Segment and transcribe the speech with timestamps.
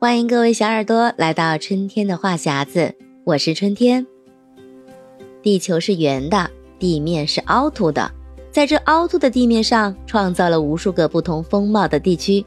[0.00, 4.06] 欢迎各位小耳朵来到春天的话匣子，我是春天。
[5.42, 8.10] 地球是圆的，地面是凹凸的，
[8.50, 12.42] 在这凹凸的地面上，创造了无数个不同风貌的地区。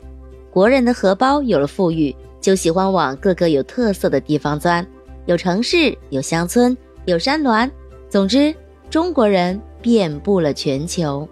[0.49, 4.83] 国人的荷包有了富裕，就喜欢往各个有特色的地方钻，
[5.27, 6.75] 有城市，有乡村，
[7.05, 7.69] 有山峦，
[8.09, 8.51] 总之，
[8.89, 11.29] 中国人遍布了全球。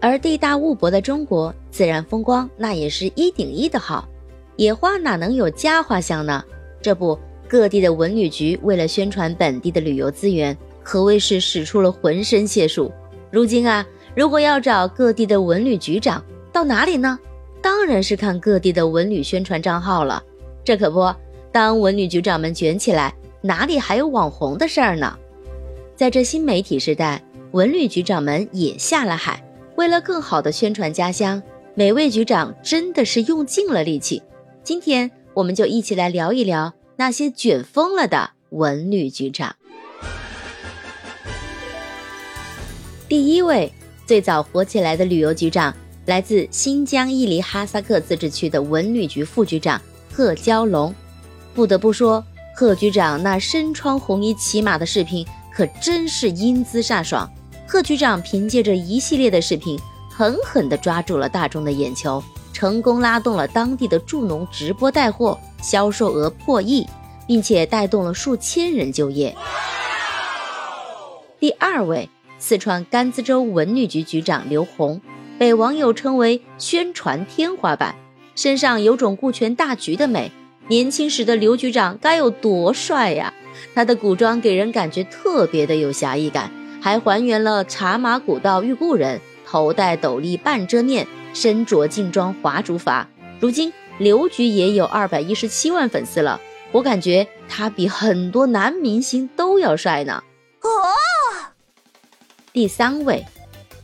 [0.00, 4.08] 而地大物博的中国，自然风光那也是一顶一的好。
[4.60, 6.44] 野花哪能有家花香呢？
[6.82, 12.92] 这不，各地的文旅局为了宣传本地的旅游资源，可谓是使出了浑身解数。
[13.30, 17.18] 如今啊，如果要找各地的文旅局长，到哪里呢？
[17.62, 20.22] 当然是看各地的文旅宣传账号了。
[20.62, 21.10] 这可不，
[21.50, 25.18] 当文旅局长们卷起来，哪里还有网红的事儿呢？
[25.96, 29.42] 在这新媒体时代，文旅局长们也下了海，
[29.76, 31.42] 为了更好的宣传家乡，
[31.74, 34.22] 每位局长真的是用尽了力气。
[34.62, 39.56] 今天我们就一起来聊一聊那些卷疯了的文旅局长。
[43.08, 43.72] 第一位
[44.06, 45.74] 最早火起来的旅游局长，
[46.06, 49.80] 来自新疆伊犁哈萨克自治区的文旅局副局长
[50.12, 50.94] 贺娇龙。
[51.54, 52.22] 不得不说，
[52.54, 57.28] 贺局长那身穿红衣骑马的视频可真是英姿飒爽。
[57.66, 62.22] 贺局长凭借着一系列的视频，狠狠地抓住了大众的眼球。
[62.52, 66.86] 成功拉动了当地的助农直播带货，销售额破亿，
[67.26, 69.34] 并且带动了数千人就业。
[71.38, 75.00] 第二位，四川甘孜州文旅局局长刘红，
[75.38, 77.94] 被网友称为宣传天花板，
[78.34, 80.30] 身上有种顾全大局的美。
[80.68, 83.32] 年轻时的刘局长该有多帅呀！
[83.74, 91.06] 他的古装给人感觉特别的有侠义感，还还原了茶马古道遇故人，头戴斗笠半遮面。
[91.32, 96.40] 身着劲装华竹法，如今刘局也有二百一十七万粉丝了。
[96.72, 100.22] 我感觉他比很多男明星都要帅呢。
[100.62, 100.68] 哦，
[102.52, 103.24] 第三位，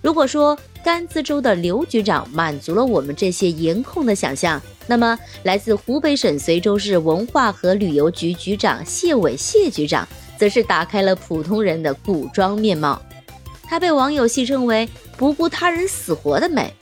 [0.01, 10.07] 如果说甘孜州的刘局长满足了我们这些颜控的想象，那么来自湖北省随州市文化和旅游局局长谢伟谢局长，
[10.39, 13.03] 则是打开了普通人的古装面貌。
[13.65, 16.73] 他被网友戏称为不顾他人死活的美。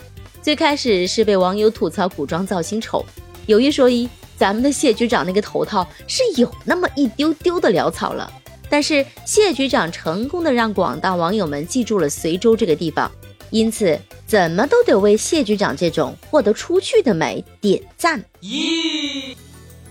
[0.44, 3.02] 最开始是被网友吐槽古装造型丑，
[3.46, 4.06] 有一说一，
[4.36, 8.30] 咱们的谢局长那个头套是有那么一丢丢的潦草了。
[8.68, 13.10] 但是谢局长成功的让广大网友们记住了随州这个地方，
[13.48, 18.22] 因此怎么都得为谢局长这种豁得出去的美点赞。
[18.42, 19.34] 咦，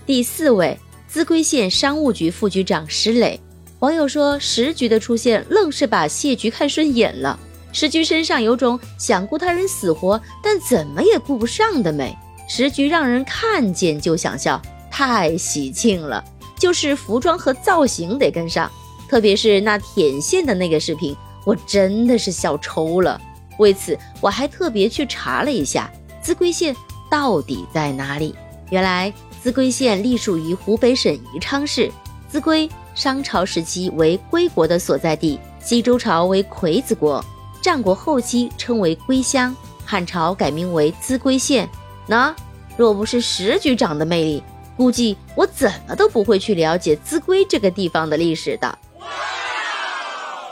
[0.06, 0.78] 第四位，
[1.08, 3.40] 秭归县商务局副局长石磊，
[3.80, 7.36] 网友说石局的出现愣是把谢局看顺眼了。
[7.74, 12.16] 石菊身上有种想顾他人死活，但怎么也顾不上的美。
[12.48, 16.24] 石菊让人看见就想笑，太喜庆了。
[16.56, 18.70] 就是服装和造型得跟上，
[19.08, 21.14] 特别是那舔线的那个视频，
[21.44, 23.20] 我真的是笑抽了。
[23.58, 25.90] 为此，我还特别去查了一下
[26.22, 26.74] 秭归县
[27.10, 28.36] 到底在哪里。
[28.70, 29.12] 原来，
[29.42, 31.90] 秭归县隶属于湖北省宜昌市。
[32.32, 37.22] 秭归商朝时期为归国的所在地，西周朝为魁子国。
[37.64, 41.66] 战国后期称为归乡，汉朝改名为秭归县。
[42.06, 42.36] 那
[42.76, 44.42] 若不是石局长的魅力，
[44.76, 48.78] 估计我怎么都不会去了解秭归这个地方的历史的。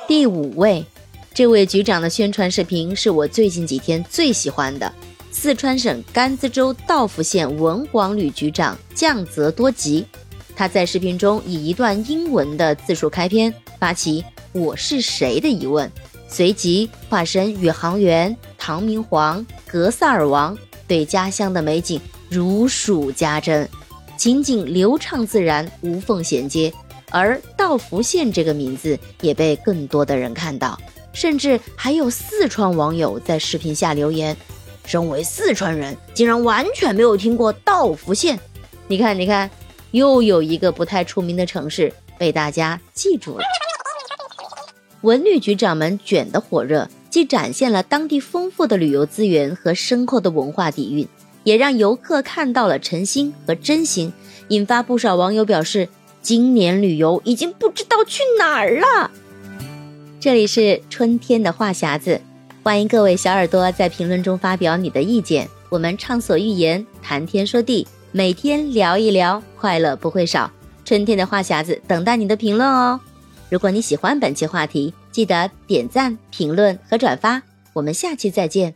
[0.08, 0.82] 第五位，
[1.34, 4.90] 这位局长的宣传视频是我最近几天最喜欢的。
[5.30, 10.06] 四川省甘孜州道孚县文广旅局长降泽多吉，
[10.56, 15.92] 他在视频中以一段英文的自述开篇，发起“我是谁”的疑问。
[16.32, 20.56] 随即化身宇航员唐明皇、格萨尔王，
[20.88, 22.00] 对家乡的美景
[22.30, 23.68] 如数家珍，
[24.16, 26.72] 情景流畅自然，无缝衔接。
[27.10, 30.80] 而道孚县这个名字也被更多的人看到，
[31.12, 34.34] 甚至还有四川网友在视频下留言
[34.86, 38.40] ：“身为四川人，竟然完全没有听过道孚县。”
[38.88, 39.50] 你看，你看，
[39.90, 43.44] 又有一个不太出名的城市被大家记住了。
[45.02, 51.06] 文旅局长们卷得火热，既展现了当地丰富的旅游资源和深厚的文化底蕴，
[51.42, 54.12] 也让游客看到了诚心和真心，
[54.48, 55.88] 引发不少网友表示，
[56.22, 59.10] 今年旅游已经不知道去哪儿了。
[60.20, 62.20] 这里是春天的话匣子，
[62.62, 70.48] 欢迎各位小耳朵在评论中发表你的意见，我们畅所欲言，谈天说地，每天聊一聊，快乐不会少。
[70.84, 73.00] 春天的话匣子等待你的评论哦。
[73.52, 77.42] 如果你喜欢本期话题，记得点赞、评论和转发。
[77.74, 78.74] 我们下期再见。